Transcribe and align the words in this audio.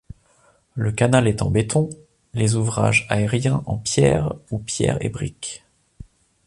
Le 0.73 0.91
canal 0.91 1.27
est 1.27 1.43
en 1.43 1.51
béton, 1.51 1.87
les 2.33 2.55
ouvrages 2.55 3.05
aériens 3.11 3.61
en 3.67 3.77
pierres 3.77 4.33
ou 4.49 4.57
pierres 4.57 4.97
et 5.05 5.09
briques. 5.09 5.63